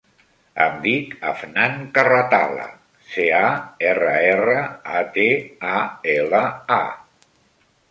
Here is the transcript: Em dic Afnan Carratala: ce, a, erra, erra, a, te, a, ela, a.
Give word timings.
Em 0.63 0.77
dic 0.85 1.11
Afnan 1.31 1.75
Carratala: 1.97 2.65
ce, 3.11 3.27
a, 3.41 3.53
erra, 3.91 4.15
erra, 4.31 4.57
a, 4.97 5.05
te, 5.19 5.29
a, 5.77 5.87
ela, 6.17 6.43
a. 6.83 7.33